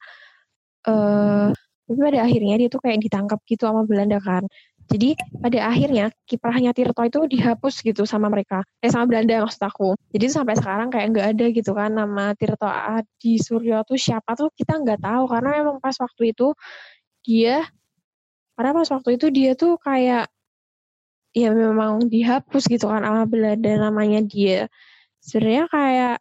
eh 0.87 1.51
uh, 1.51 1.97
pada 1.99 2.19
akhirnya 2.21 2.55
dia 2.61 2.69
tuh 2.71 2.81
kayak 2.81 3.01
ditangkap 3.03 3.39
gitu 3.49 3.67
sama 3.67 3.83
Belanda 3.83 4.17
kan. 4.23 4.47
Jadi 4.89 5.13
pada 5.37 5.69
akhirnya 5.69 6.09
kiprahnya 6.25 6.73
Tirto 6.73 7.05
itu 7.05 7.19
dihapus 7.29 7.85
gitu 7.85 8.09
sama 8.09 8.25
mereka. 8.25 8.65
Eh 8.81 8.89
sama 8.89 9.05
Belanda 9.05 9.45
maksud 9.45 9.61
aku. 9.61 9.93
Jadi 10.09 10.25
sampai 10.33 10.57
sekarang 10.57 10.89
kayak 10.89 11.07
nggak 11.13 11.27
ada 11.37 11.45
gitu 11.53 11.71
kan 11.77 11.93
nama 11.93 12.33
Tirto 12.33 12.65
Adi 12.65 13.37
Suryo 13.37 13.85
tuh 13.85 14.01
siapa 14.01 14.33
tuh 14.33 14.49
kita 14.57 14.81
nggak 14.81 15.05
tahu. 15.05 15.23
Karena 15.29 15.49
memang 15.61 15.77
pas 15.77 15.93
waktu 16.01 16.33
itu 16.33 16.57
dia 17.21 17.69
karena 18.57 18.71
pas 18.75 18.89
waktu 18.89 19.09
itu 19.15 19.27
dia 19.29 19.51
tuh 19.53 19.77
kayak 19.77 20.25
ya 21.39 21.55
memang 21.55 22.07
dihapus 22.11 22.67
gitu 22.67 22.91
kan 22.91 23.07
sama 23.07 23.23
Belanda 23.23 23.71
namanya 23.79 24.19
dia. 24.23 24.67
Sebenarnya 25.23 25.65
kayak 25.71 26.15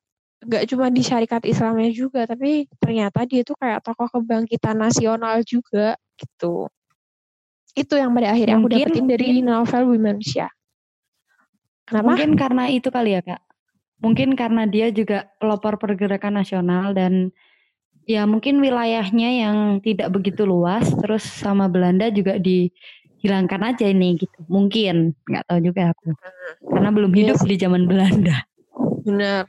gak 0.47 0.65
cuma 0.71 0.87
di 0.91 1.03
syarikat 1.03 1.43
Islamnya 1.43 1.91
juga, 1.91 2.23
tapi 2.27 2.71
ternyata 2.79 3.27
dia 3.27 3.43
tuh 3.43 3.59
kayak 3.59 3.83
tokoh 3.83 4.07
kebangkitan 4.07 4.79
nasional 4.79 5.43
juga 5.43 5.99
gitu. 6.15 6.71
Itu 7.75 7.95
yang 7.99 8.15
pada 8.15 8.35
akhirnya 8.35 8.59
mungkin, 8.59 8.79
aku 8.79 8.91
dapetin 8.91 9.07
dari 9.11 9.43
novel 9.43 9.83
Womensia. 9.91 10.47
Kenapa? 11.87 12.15
Mungkin 12.15 12.31
karena 12.39 12.65
itu 12.71 12.89
kali 12.91 13.19
ya 13.19 13.23
kak. 13.23 13.43
Mungkin 13.99 14.39
karena 14.39 14.63
dia 14.71 14.95
juga 14.95 15.27
pelopor 15.43 15.75
pergerakan 15.75 16.39
nasional 16.39 16.95
dan 16.95 17.35
ya 18.07 18.25
mungkin 18.25 18.63
wilayahnya 18.63 19.31
yang 19.43 19.57
tidak 19.83 20.15
begitu 20.15 20.47
luas, 20.47 20.87
terus 21.03 21.27
sama 21.27 21.67
Belanda 21.67 22.09
juga 22.15 22.39
di 22.39 22.71
hilangkan 23.23 23.61
aja 23.75 23.87
ini 23.91 24.19
gitu. 24.19 24.39
Mungkin. 24.47 25.15
Nggak 25.27 25.45
tahu 25.47 25.59
juga 25.63 25.93
aku. 25.93 26.15
Karena 26.67 26.91
belum 26.95 27.13
iya 27.15 27.19
hidup 27.27 27.39
yes. 27.43 27.47
di 27.47 27.57
zaman 27.59 27.83
Belanda. 27.91 28.37
Benar. 29.03 29.43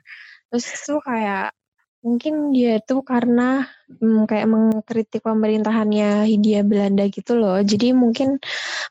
Terus 0.49 0.65
itu 0.73 0.95
kayak 1.05 1.53
mungkin 1.99 2.55
dia 2.55 2.79
itu 2.79 2.95
karena 3.03 3.67
hmm, 3.99 4.23
kayak 4.23 4.47
mengkritik 4.47 5.21
pemerintahannya 5.21 6.25
Hindia 6.25 6.65
Belanda 6.65 7.05
gitu 7.11 7.38
loh. 7.38 7.61
Jadi 7.61 7.93
mungkin 7.93 8.41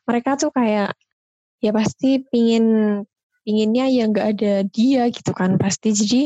mereka 0.07 0.39
tuh 0.39 0.55
kayak 0.55 0.95
ya 1.59 1.71
pasti 1.75 2.23
pingin 2.23 3.03
pinginnya 3.43 3.89
ya 3.89 4.05
nggak 4.07 4.29
ada 4.39 4.55
dia 4.69 5.11
gitu 5.11 5.35
kan 5.35 5.59
pasti. 5.59 5.91
Jadi 5.91 6.23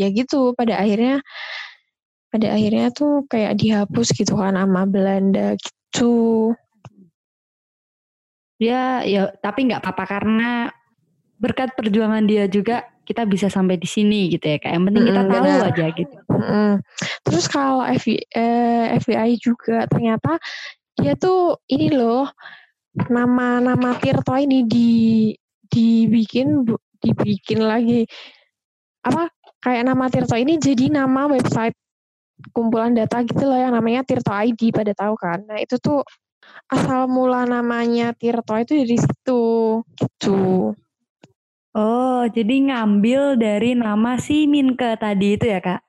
ya 0.00 0.08
gitu. 0.08 0.56
Pada 0.56 0.80
akhirnya 0.80 1.20
pada 2.32 2.56
akhirnya 2.56 2.88
tuh 2.96 3.28
kayak 3.28 3.60
dihapus 3.60 4.16
gitu 4.16 4.40
kan 4.40 4.56
sama 4.56 4.88
Belanda 4.88 5.52
gitu 5.60 6.56
dia 8.62 9.02
ya 9.02 9.34
tapi 9.42 9.66
nggak 9.66 9.82
apa-apa 9.82 10.04
karena 10.06 10.70
berkat 11.42 11.74
perjuangan 11.74 12.22
dia 12.22 12.46
juga 12.46 12.86
kita 13.02 13.26
bisa 13.26 13.50
sampai 13.50 13.74
di 13.82 13.88
sini 13.90 14.30
gitu 14.30 14.46
ya 14.46 14.62
kayak 14.62 14.74
yang 14.78 14.84
penting 14.86 15.04
kita 15.10 15.22
tahu 15.26 15.44
aja 15.66 15.86
gitu. 15.90 16.16
Mm. 16.30 16.74
Terus 17.26 17.44
kalau 17.50 17.82
FBI, 17.82 18.18
eh, 18.30 18.84
FBI 19.02 19.30
juga 19.42 19.90
ternyata 19.90 20.38
dia 20.94 21.18
tuh 21.18 21.58
ini 21.66 21.90
loh 21.90 22.30
nama-nama 23.10 23.98
Tirto 23.98 24.38
ini 24.38 24.62
di 24.68 25.32
dibikin 25.66 26.62
dibikin 27.02 27.64
lagi 27.64 28.06
apa 29.02 29.32
kayak 29.58 29.82
nama 29.88 30.06
Tirto 30.06 30.38
ini 30.38 30.62
jadi 30.62 30.94
nama 30.94 31.26
website 31.26 31.74
kumpulan 32.54 32.94
data 32.94 33.22
gitu 33.26 33.50
loh 33.50 33.58
yang 33.58 33.74
namanya 33.74 34.06
Tirto 34.06 34.30
ID 34.30 34.70
pada 34.70 34.94
tahu 34.94 35.18
kan. 35.18 35.42
Nah 35.42 35.58
itu 35.58 35.74
tuh 35.82 36.06
asal 36.70 37.10
mula 37.10 37.44
namanya 37.44 38.16
Tirto 38.16 38.56
itu 38.56 38.72
dari 38.82 38.98
situ 38.98 39.44
gitu. 39.98 40.72
Oh, 41.72 42.28
jadi 42.28 42.68
ngambil 42.68 43.40
dari 43.40 43.72
nama 43.72 44.20
si 44.20 44.44
Minke 44.44 44.92
tadi 45.00 45.40
itu 45.40 45.48
ya, 45.48 45.60
Kak? 45.64 45.80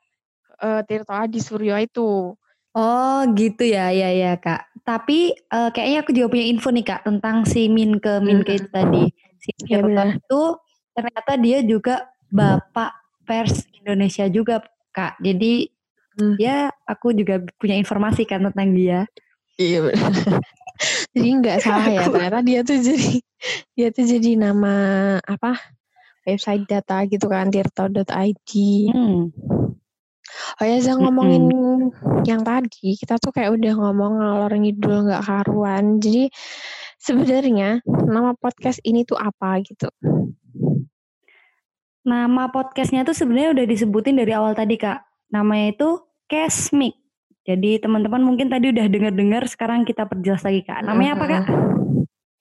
Uh, 0.64 0.80
Tirto 0.88 1.12
Adi 1.12 1.44
Suryo 1.44 1.76
itu. 1.76 2.32
Oh, 2.74 3.20
gitu 3.36 3.68
ya, 3.68 3.92
ya 3.92 4.10
ya, 4.16 4.40
Kak. 4.40 4.72
Tapi 4.88 5.36
uh, 5.52 5.76
kayaknya 5.76 6.00
aku 6.08 6.12
juga 6.16 6.28
punya 6.32 6.46
info 6.48 6.72
nih, 6.72 6.88
Kak, 6.88 7.04
tentang 7.04 7.44
si 7.44 7.68
Minke 7.68 8.24
Minke 8.24 8.56
hmm. 8.56 8.60
itu 8.64 8.70
tadi. 8.72 9.04
Si 9.44 9.52
ya, 9.68 9.84
itu 9.84 10.44
ternyata 10.96 11.32
dia 11.36 11.60
juga 11.68 12.08
bapak 12.32 12.92
pers 13.28 13.68
Indonesia 13.76 14.24
juga, 14.32 14.64
Kak. 14.96 15.20
Jadi 15.20 15.68
hmm. 16.16 16.40
ya 16.40 16.72
aku 16.88 17.12
juga 17.12 17.44
punya 17.60 17.76
informasi 17.76 18.24
kan 18.24 18.48
tentang 18.48 18.72
dia. 18.72 19.04
Iya 19.58 19.80
benar. 19.86 20.14
jadi 21.14 21.30
nggak 21.40 21.58
salah 21.66 21.88
ya 21.90 22.10
ternyata 22.10 22.40
dia 22.42 22.60
tuh 22.66 22.78
jadi 22.82 23.12
dia 23.78 23.88
tuh 23.94 24.06
jadi 24.06 24.32
nama 24.40 24.76
apa 25.22 25.60
website 26.24 26.66
data 26.68 27.04
gitu 27.08 27.28
kan 27.28 27.52
tirto.id. 27.52 28.52
Hmm. 28.90 29.32
Oh 30.62 30.66
ya, 30.66 30.80
saya 30.82 30.98
ngomongin 30.98 31.52
-hmm. 31.52 32.24
yang 32.26 32.42
tadi, 32.42 32.96
kita 32.98 33.20
tuh 33.20 33.36
kayak 33.36 33.54
udah 33.54 33.74
ngomong 33.76 34.24
ngalor 34.24 34.54
ngidul 34.56 35.06
nggak 35.06 35.24
karuan. 35.24 36.00
Jadi 36.00 36.32
sebenarnya 36.98 37.84
nama 37.86 38.32
podcast 38.34 38.80
ini 38.88 39.04
tuh 39.04 39.20
apa 39.20 39.60
gitu? 39.62 39.92
Nama 42.04 42.44
podcastnya 42.52 43.08
tuh 43.08 43.16
sebenarnya 43.16 43.56
udah 43.56 43.66
disebutin 43.68 44.20
dari 44.20 44.32
awal 44.36 44.56
tadi 44.56 44.76
kak. 44.80 45.04
Namanya 45.32 45.76
itu 45.76 45.90
Casmic. 46.28 47.03
Jadi 47.44 47.76
teman-teman 47.84 48.24
mungkin 48.24 48.48
tadi 48.48 48.72
udah 48.72 48.88
dengar-dengar, 48.88 49.44
sekarang 49.52 49.84
kita 49.84 50.08
perjelas 50.08 50.48
lagi 50.48 50.64
kak. 50.64 50.80
Namanya 50.88 51.12
apa 51.20 51.26
kak? 51.28 51.46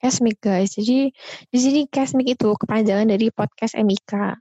Casmic 0.02 0.38
guys. 0.42 0.74
Jadi 0.74 1.14
di 1.50 1.58
sini 1.58 1.80
Casmic 1.86 2.34
itu 2.38 2.54
kepanjangan 2.58 3.06
dari 3.06 3.30
podcast 3.30 3.78
MIK. 3.78 4.38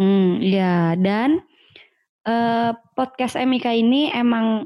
Hmm, 0.00 0.40
iya. 0.40 0.96
Dan 0.96 1.40
uh, 2.24 2.72
podcast 2.96 3.36
MIK 3.36 3.66
ini 3.76 4.08
emang 4.12 4.64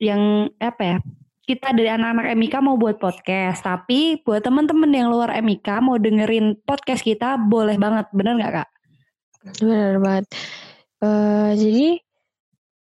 yang 0.00 0.52
apa 0.60 0.82
ya? 0.84 0.98
Kita 1.46 1.72
dari 1.72 1.88
anak-anak 1.88 2.32
MIK 2.36 2.54
mau 2.58 2.74
buat 2.74 2.98
podcast, 2.98 3.62
tapi 3.62 4.18
buat 4.26 4.42
teman-teman 4.42 4.90
yang 4.90 5.08
luar 5.08 5.30
MIK 5.38 5.68
mau 5.78 5.94
dengerin 5.94 6.58
podcast 6.66 7.06
kita 7.06 7.38
boleh 7.38 7.78
banget, 7.78 8.10
bener 8.10 8.34
nggak 8.34 8.52
kak? 8.60 8.68
Bener 9.62 9.94
banget. 10.02 10.26
Uh, 10.98 11.54
jadi 11.54 12.02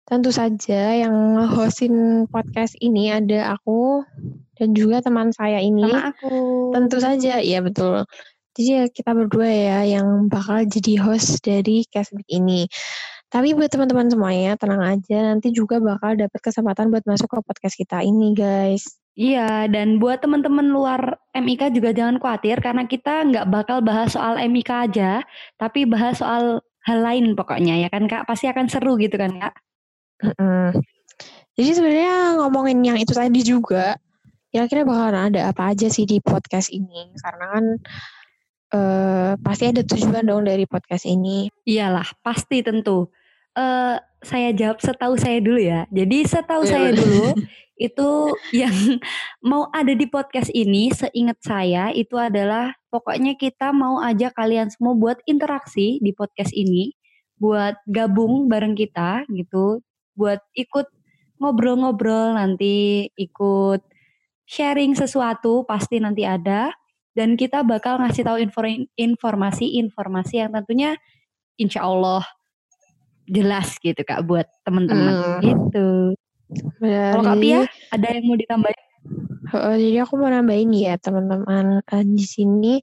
Tentu 0.09 0.33
saja 0.33 1.05
yang 1.05 1.13
hostin 1.53 2.25
podcast 2.33 2.73
ini 2.81 3.13
ada 3.13 3.53
aku 3.53 4.01
dan 4.57 4.73
juga 4.73 5.05
teman 5.05 5.29
saya 5.29 5.61
ini. 5.61 5.85
Sama 5.85 6.09
aku. 6.09 6.33
Tentu 6.73 6.97
saja, 6.97 7.37
ya 7.37 7.61
betul. 7.61 8.09
Jadi 8.57 8.69
ya 8.73 8.83
kita 8.89 9.13
berdua 9.13 9.45
ya 9.45 9.79
yang 9.85 10.25
bakal 10.25 10.65
jadi 10.65 10.97
host 10.97 11.45
dari 11.45 11.85
Casmic 11.93 12.25
ini. 12.25 12.65
Tapi 13.29 13.53
buat 13.53 13.69
teman-teman 13.69 14.09
semuanya 14.09 14.57
tenang 14.57 14.81
aja, 14.81 15.29
nanti 15.29 15.53
juga 15.53 15.77
bakal 15.77 16.17
dapat 16.17 16.41
kesempatan 16.41 16.89
buat 16.89 17.05
masuk 17.05 17.29
ke 17.29 17.37
podcast 17.45 17.77
kita 17.77 18.01
ini, 18.01 18.33
guys. 18.33 18.97
Iya, 19.13 19.69
dan 19.69 20.01
buat 20.01 20.25
teman-teman 20.25 20.73
luar 20.73 21.21
MIK 21.37 21.69
juga 21.77 21.93
jangan 21.93 22.17
khawatir 22.17 22.57
karena 22.65 22.89
kita 22.89 23.29
nggak 23.29 23.45
bakal 23.53 23.85
bahas 23.85 24.17
soal 24.17 24.41
MIK 24.41 24.89
aja, 24.89 25.21
tapi 25.61 25.85
bahas 25.85 26.17
soal 26.17 26.65
hal 26.89 26.99
lain 27.05 27.37
pokoknya 27.37 27.85
ya 27.85 27.93
kan 27.93 28.09
Kak. 28.09 28.25
Pasti 28.25 28.49
akan 28.49 28.65
seru 28.65 28.97
gitu 28.97 29.13
kan 29.21 29.37
Kak. 29.37 29.68
Mm. 30.19 30.71
Jadi 31.59 31.69
sebenarnya 31.75 32.39
ngomongin 32.39 32.79
yang 32.79 32.95
itu 32.95 33.11
tadi 33.11 33.43
juga, 33.43 33.99
kira-kira 34.47 34.87
bakalan 34.87 35.31
ada 35.31 35.51
apa 35.51 35.75
aja 35.75 35.91
sih 35.91 36.07
di 36.07 36.23
podcast 36.23 36.71
ini? 36.71 37.11
Karena 37.19 37.45
kan 37.51 37.65
uh, 38.75 39.31
pasti 39.43 39.67
ada 39.67 39.83
tujuan 39.83 40.23
dong 40.23 40.47
dari 40.47 40.63
podcast 40.63 41.03
ini. 41.03 41.51
Iyalah, 41.67 42.07
pasti 42.23 42.63
tentu. 42.63 43.11
Uh, 43.59 43.99
saya 44.23 44.55
jawab 44.55 44.79
setahu 44.79 45.19
saya 45.19 45.43
dulu 45.43 45.59
ya. 45.59 45.83
Jadi 45.91 46.27
setahu 46.27 46.63
iya, 46.63 46.71
saya 46.71 46.89
dulu 46.95 47.35
itu 47.91 48.09
yang 48.55 48.75
mau 49.43 49.67
ada 49.71 49.91
di 49.91 50.07
podcast 50.07 50.51
ini, 50.55 50.95
seingat 50.95 51.43
saya 51.43 51.91
itu 51.91 52.15
adalah 52.15 52.75
pokoknya 52.87 53.35
kita 53.35 53.75
mau 53.75 53.99
aja 53.99 54.31
kalian 54.31 54.71
semua 54.71 54.95
buat 54.95 55.19
interaksi 55.27 55.99
di 55.99 56.11
podcast 56.15 56.55
ini, 56.55 56.95
buat 57.35 57.79
gabung 57.87 58.47
bareng 58.47 58.75
kita 58.79 59.27
gitu 59.31 59.83
buat 60.19 60.43
ikut 60.51 60.91
ngobrol-ngobrol 61.39 62.35
nanti 62.35 63.07
ikut 63.15 63.79
sharing 64.43 64.99
sesuatu 64.99 65.63
pasti 65.63 66.03
nanti 66.03 66.27
ada 66.27 66.75
dan 67.15 67.39
kita 67.39 67.63
bakal 67.63 68.03
ngasih 68.03 68.27
tahu 68.27 68.37
informasi-informasi 68.99 70.33
yang 70.43 70.51
tentunya 70.51 70.99
insya 71.55 71.87
Allah 71.87 72.27
jelas 73.29 73.77
gitu 73.79 74.01
kak 74.03 74.25
buat 74.25 74.49
teman-teman 74.65 75.15
hmm. 75.15 75.41
gitu. 75.45 75.89
Kalau 76.81 77.23
kak 77.23 77.37
Pia 77.39 77.61
ada 77.93 78.07
yang 78.09 78.25
mau 78.25 78.37
ditambahin? 78.37 78.83
Oh, 79.49 79.75
jadi 79.77 80.05
aku 80.05 80.13
mau 80.17 80.29
nambahin 80.29 80.73
ya 80.73 80.97
teman-teman 80.97 81.81
uh, 81.81 82.03
di 82.05 82.25
sini 82.25 82.73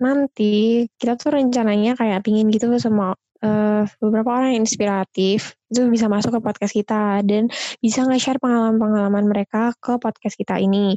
nanti 0.00 0.84
kita 0.96 1.20
tuh 1.20 1.36
rencananya 1.36 1.92
kayak 1.92 2.24
pingin 2.24 2.48
gitu 2.48 2.72
sama 2.80 3.12
uh, 3.44 3.84
beberapa 4.02 4.30
orang 4.34 4.54
yang 4.56 4.64
inspiratif 4.66 5.54
itu 5.68 5.84
bisa 5.92 6.08
masuk 6.10 6.38
ke 6.38 6.40
podcast 6.40 6.74
kita 6.74 7.22
dan 7.22 7.52
bisa 7.78 8.02
nge-share 8.08 8.40
pengalaman-pengalaman 8.40 9.24
mereka 9.28 9.74
ke 9.78 10.00
podcast 10.00 10.34
kita 10.34 10.58
ini. 10.58 10.96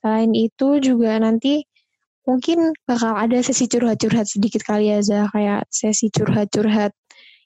Selain 0.00 0.32
itu 0.32 0.80
juga 0.82 1.20
nanti 1.20 1.66
mungkin 2.26 2.74
bakal 2.88 3.14
ada 3.14 3.38
sesi 3.38 3.70
curhat-curhat 3.70 4.26
sedikit 4.26 4.66
kali 4.66 4.90
aja 4.90 5.30
kayak 5.30 5.68
sesi 5.70 6.10
curhat-curhat 6.10 6.90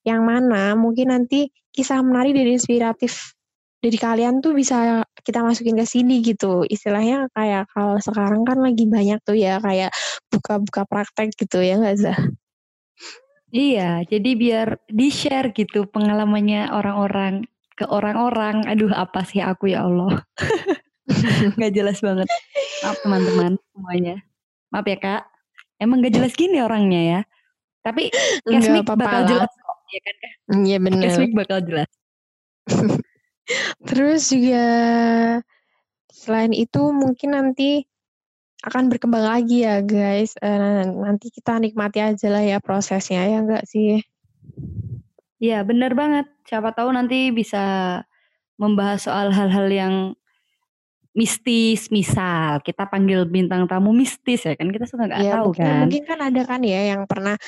yang 0.09 0.25
mana 0.25 0.73
mungkin 0.73 1.13
nanti 1.13 1.53
kisah 1.77 2.01
menarik 2.01 2.33
dan 2.33 2.49
inspiratif 2.49 3.37
dari 3.81 3.97
kalian 3.97 4.45
tuh 4.45 4.53
bisa 4.53 5.05
kita 5.25 5.41
masukin 5.41 5.77
ke 5.77 5.85
sini 5.89 6.21
gitu. 6.21 6.65
Istilahnya 6.69 7.29
kayak 7.33 7.69
kalau 7.73 7.97
sekarang 8.01 8.45
kan 8.45 8.61
lagi 8.61 8.85
banyak 8.89 9.21
tuh 9.25 9.37
ya 9.37 9.57
kayak 9.61 9.93
buka-buka 10.29 10.85
praktek 10.89 11.33
gitu 11.37 11.65
ya 11.65 11.81
nggak 11.81 11.97
Zah? 11.97 12.19
Iya, 13.51 14.07
jadi 14.07 14.31
biar 14.39 14.69
di-share 14.87 15.51
gitu 15.51 15.91
pengalamannya 15.91 16.71
orang-orang 16.71 17.51
ke 17.75 17.83
orang-orang. 17.87 18.63
Aduh, 18.71 18.95
apa 18.95 19.27
sih 19.27 19.43
aku 19.43 19.75
ya 19.75 19.87
Allah. 19.87 20.23
Gak 21.59 21.75
jelas 21.75 21.99
banget. 21.99 22.31
Maaf 22.87 22.97
teman-teman 23.03 23.53
semuanya. 23.75 24.17
Maaf 24.71 24.87
ya 24.87 24.99
Kak. 25.03 25.23
Emang 25.81 26.05
gak 26.05 26.15
jelas 26.15 26.37
gini 26.37 26.63
orangnya 26.63 27.01
ya. 27.03 27.21
Tapi 27.81 28.13
Kesmik 28.45 28.87
bakal 28.87 29.27
jelas 29.27 29.51
kok. 29.51 29.77
Iya 29.91 30.01
kan 30.05 30.15
Kak? 30.15 30.33
Iya 30.61 30.79
benar. 30.79 31.03
Kesmik 31.03 31.33
bakal 31.35 31.59
jelas. 31.65 31.91
Terus 33.89 34.23
juga 34.31 34.67
selain 36.13 36.53
itu 36.55 36.93
mungkin 36.95 37.35
nanti 37.35 37.89
akan 38.61 38.93
berkembang 38.93 39.25
lagi 39.25 39.65
ya 39.65 39.81
guys. 39.81 40.37
Uh, 40.41 40.85
nanti 41.05 41.33
kita 41.33 41.57
nikmati 41.57 42.05
aja 42.05 42.29
lah 42.29 42.45
ya 42.45 42.59
prosesnya 42.61 43.25
ya 43.25 43.41
enggak 43.41 43.65
sih? 43.65 44.05
Iya 45.41 45.65
bener 45.65 45.97
banget. 45.97 46.29
Siapa 46.45 46.77
tahu 46.77 46.93
nanti 46.93 47.33
bisa 47.33 47.99
membahas 48.61 49.09
soal 49.09 49.33
hal-hal 49.33 49.67
yang 49.73 49.95
mistis. 51.17 51.89
Misal 51.89 52.61
kita 52.61 52.85
panggil 52.85 53.25
bintang 53.25 53.65
tamu 53.65 53.97
mistis 53.97 54.45
ya 54.45 54.53
kan? 54.53 54.69
Kita 54.69 54.85
suka 54.85 55.09
nggak 55.09 55.21
ya, 55.25 55.33
tahu 55.41 55.57
mungkin, 55.57 55.65
kan? 55.65 55.81
Mungkin 55.89 56.03
kan 56.05 56.19
ada 56.21 56.43
kan 56.45 56.61
ya 56.61 56.81
yang 56.93 57.09
pernah 57.09 57.41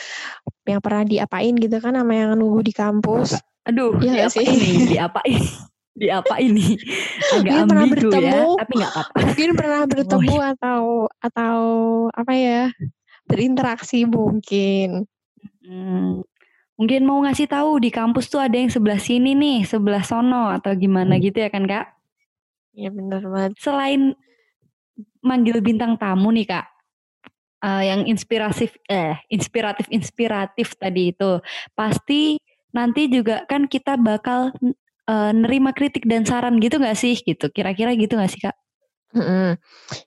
yang 0.64 0.80
pernah 0.80 1.04
diapain 1.04 1.54
gitu 1.60 1.76
kan 1.76 1.92
sama 1.92 2.12
yang 2.16 2.32
nunggu 2.40 2.64
di 2.64 2.72
kampus. 2.72 3.36
Aduh 3.68 4.00
ya 4.00 4.26
diapain 4.26 4.56
sih? 4.56 4.96
diapain 4.96 5.40
di 5.92 6.08
apa 6.08 6.40
ini? 6.40 6.76
Agak 7.36 7.42
mungkin 7.42 7.68
pernah 7.68 7.86
ya, 7.86 7.92
bertemu, 7.92 8.24
ya 8.24 8.60
tapi 8.60 8.72
nggak 8.80 8.92
apa-apa. 8.92 9.16
Mungkin 9.20 9.50
pernah 9.56 9.80
bertemu 9.92 10.34
oh. 10.34 10.42
atau 10.56 10.82
atau 11.20 11.58
apa 12.12 12.32
ya 12.36 12.62
berinteraksi 13.28 14.04
mungkin. 14.08 14.88
Hmm, 15.62 16.26
mungkin 16.74 17.00
mau 17.06 17.22
ngasih 17.22 17.46
tahu 17.46 17.78
di 17.78 17.90
kampus 17.94 18.26
tuh 18.28 18.42
ada 18.42 18.56
yang 18.58 18.70
sebelah 18.72 18.98
sini 18.98 19.36
nih 19.38 19.62
sebelah 19.62 20.02
sono 20.02 20.50
atau 20.50 20.74
gimana 20.74 21.16
hmm. 21.16 21.22
gitu 21.22 21.38
ya 21.44 21.48
kan 21.48 21.64
kak? 21.68 21.86
Iya 22.72 22.90
benar 22.90 23.22
banget. 23.28 23.52
Selain 23.60 24.16
manggil 25.22 25.62
bintang 25.62 25.94
tamu 25.96 26.34
nih 26.34 26.50
kak 26.50 26.66
uh, 27.62 27.82
yang 27.82 28.04
inspiratif 28.10 28.74
eh 28.90 29.16
inspiratif 29.30 29.86
inspiratif 29.88 30.74
tadi 30.76 31.14
itu 31.14 31.38
pasti 31.72 32.36
nanti 32.74 33.06
juga 33.08 33.46
kan 33.46 33.70
kita 33.70 33.94
bakal 33.96 34.50
uh, 35.12 35.32
nerima 35.36 35.76
kritik 35.76 36.08
dan 36.08 36.24
saran 36.24 36.56
gitu 36.56 36.80
nggak 36.80 36.96
sih 36.96 37.20
gitu 37.20 37.52
kira-kira 37.52 37.92
gitu 37.92 38.16
nggak 38.16 38.32
sih 38.32 38.40
kak? 38.40 38.56
Mm-hmm. 39.12 39.48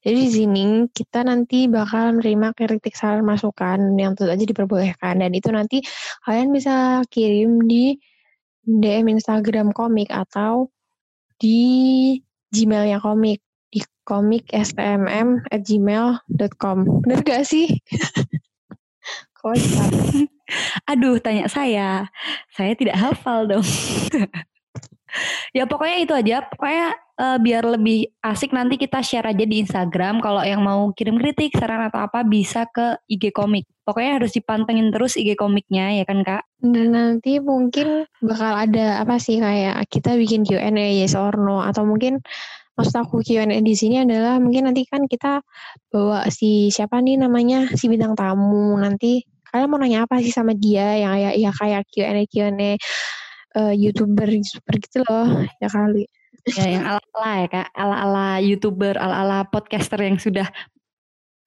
Jadi 0.02 0.18
di 0.18 0.32
sini 0.34 0.64
kita 0.90 1.22
nanti 1.22 1.70
bakal 1.70 2.18
menerima 2.18 2.58
kritik 2.58 2.98
saran 2.98 3.22
masukan 3.22 3.94
yang 4.02 4.18
tentu 4.18 4.34
aja 4.34 4.42
diperbolehkan 4.42 5.22
dan 5.22 5.30
itu 5.30 5.54
nanti 5.54 5.86
kalian 6.26 6.50
bisa 6.50 7.06
kirim 7.14 7.62
di 7.70 8.02
DM 8.66 9.06
Instagram 9.14 9.78
komik 9.78 10.10
atau 10.10 10.74
di 11.38 12.18
Gmailnya 12.50 12.98
komik 12.98 13.46
di 13.70 13.86
komik 14.02 14.50
stmm 14.50 15.46
at 15.54 15.62
gmail.com 15.62 17.06
bener 17.06 17.22
gak 17.22 17.46
sih? 17.46 17.70
Kocak. 19.38 19.92
Aduh, 20.90 21.22
tanya 21.22 21.46
saya. 21.46 22.10
Saya 22.58 22.74
tidak 22.74 22.98
hafal 22.98 23.46
dong. 23.46 23.66
ya 25.58 25.64
pokoknya 25.66 25.98
itu 26.01 26.14
aja. 26.14 26.46
Pokoknya 26.48 26.96
uh, 27.20 27.38
biar 27.40 27.64
lebih 27.66 28.12
asik 28.24 28.51
nanti 28.51 28.75
kita 28.75 29.00
share 29.00 29.28
aja 29.28 29.46
di 29.46 29.64
Instagram. 29.64 30.20
Kalau 30.20 30.44
yang 30.44 30.62
mau 30.64 30.92
kirim 30.92 31.20
kritik, 31.20 31.56
saran 31.56 31.84
atau 31.88 32.04
apa 32.04 32.24
bisa 32.28 32.68
ke 32.70 33.00
IG 33.08 33.32
komik. 33.32 33.66
Pokoknya 33.86 34.18
harus 34.18 34.34
dipantengin 34.34 34.90
terus 34.90 35.16
IG 35.16 35.38
komiknya 35.38 36.01
ya 36.01 36.04
kan 36.04 36.25
kak? 36.25 36.44
Dan 36.60 36.96
nanti 36.98 37.38
mungkin 37.38 38.10
bakal 38.20 38.54
ada 38.66 39.06
apa 39.06 39.22
sih 39.22 39.38
kayak 39.38 39.86
kita 39.88 40.18
bikin 40.18 40.42
Q&A 40.44 41.06
yes 41.06 41.14
or 41.14 41.36
atau 41.38 41.84
mungkin 41.86 42.20
maksud 42.75 42.96
aku 43.00 43.24
Q&A 43.24 43.48
di 43.64 43.74
sini 43.74 44.04
adalah 44.04 44.38
mungkin 44.38 44.68
nanti 44.68 44.84
kan 44.84 45.08
kita 45.08 45.40
bawa 45.88 46.28
si 46.28 46.68
siapa 46.70 47.00
nih 47.00 47.16
namanya 47.16 47.72
si 47.72 47.88
bintang 47.88 48.20
tamu 48.20 48.75
nanti 48.75 49.24
kalian 49.48 49.72
mau 49.72 49.80
nanya 49.80 50.04
apa 50.04 50.20
sih 50.20 50.36
sama 50.36 50.51
dia 50.51 51.00
yang 51.00 51.16
ya, 51.16 51.32
ya 51.32 51.51
kayak 51.56 51.88
Q&A 51.88 52.28
Q&A 52.28 52.75
uh, 53.55 53.74
youtuber 53.74 54.27
youtuber 54.27 54.75
gitu 54.77 55.00
loh 55.07 55.48
ya 55.63 55.70
kali. 55.72 56.05
Ya 56.46 56.65
yang 56.77 56.83
ala 56.85 57.01
ala 57.18 57.31
ya 57.41 57.48
kak. 57.50 57.68
Ala 57.74 57.96
ala 58.05 58.27
youtuber 58.44 58.94
ala 59.00 59.15
ala 59.25 59.37
podcaster 59.50 59.98
yang 59.98 60.22
sudah 60.22 60.46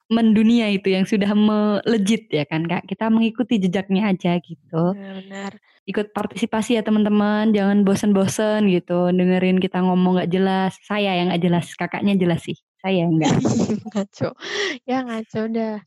mendunia 0.09 0.73
itu 0.73 0.89
yang 0.89 1.05
sudah 1.05 1.31
melejit 1.37 2.27
ya 2.33 2.43
kan 2.49 2.67
kak? 2.67 2.89
Kita 2.89 3.07
mengikuti 3.13 3.63
jejaknya 3.63 4.11
aja 4.11 4.41
gitu. 4.43 4.97
Benar, 4.97 5.55
ikut 5.87 6.11
partisipasi 6.11 6.81
ya 6.81 6.83
teman-teman. 6.83 7.55
Jangan 7.55 7.87
bosen-bosen 7.87 8.67
gitu 8.73 9.15
dengerin 9.15 9.63
kita 9.63 9.79
ngomong 9.85 10.19
nggak 10.19 10.33
jelas. 10.33 10.75
Saya 10.83 11.15
yang 11.15 11.31
nggak 11.31 11.45
jelas 11.47 11.67
kakaknya 11.79 12.19
jelas 12.19 12.43
sih. 12.43 12.59
Saya 12.83 13.07
enggak 13.07 13.39
ngaco. 13.95 14.35
Ya 14.83 15.07
ngaco 15.07 15.43
dah. 15.55 15.79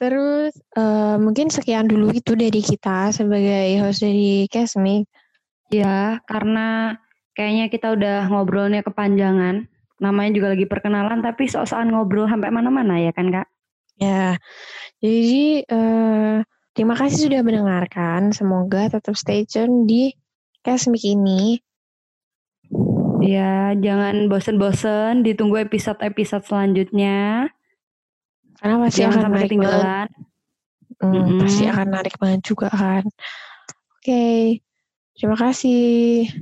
Terus 0.00 0.56
uh, 0.80 1.20
mungkin 1.20 1.52
sekian 1.52 1.84
dulu 1.84 2.08
itu 2.16 2.32
dari 2.32 2.64
kita 2.64 3.12
sebagai 3.12 3.84
host 3.84 4.00
dari 4.00 4.48
Kesmik 4.48 5.04
Ya, 5.70 6.18
karena 6.26 6.98
kayaknya 7.38 7.70
kita 7.70 7.94
udah 7.94 8.26
ngobrolnya 8.26 8.82
kepanjangan. 8.82 9.70
Namanya 10.02 10.30
juga 10.34 10.48
lagi 10.52 10.66
perkenalan, 10.66 11.22
tapi 11.22 11.46
soal-soal 11.46 11.86
ngobrol 11.86 12.26
sampai 12.26 12.50
mana-mana 12.50 12.98
ya 12.98 13.14
kan 13.14 13.30
kak? 13.30 13.46
Ya, 14.00 14.40
jadi 15.04 15.62
uh, 15.68 16.40
terima 16.72 16.96
kasih 16.96 17.30
sudah 17.30 17.40
mendengarkan. 17.46 18.32
Semoga 18.34 18.90
tetap 18.90 19.14
stay 19.14 19.44
tune 19.46 19.84
di 19.84 20.16
Kesmik 20.60 21.04
ini. 21.04 21.60
Ya, 23.20 23.76
jangan 23.76 24.28
bosen-bosen. 24.32 25.24
Ditunggu 25.24 25.68
episode-episode 25.68 26.44
selanjutnya. 26.48 27.48
Karena 28.60 28.76
pasti 28.84 29.00
jangan 29.04 29.20
akan 29.20 29.32
narik 29.36 29.52
banget. 29.56 30.08
Hmm, 31.00 31.12
mm 31.12 31.22
-hmm. 31.24 31.40
Pasti 31.44 31.64
akan 31.68 31.88
narik 31.88 32.14
banget 32.20 32.40
juga 32.44 32.68
kan. 32.72 33.04
Oke. 33.04 34.04
Okay. 34.04 34.40
Terima 35.20 35.36
kasih. 35.36 36.40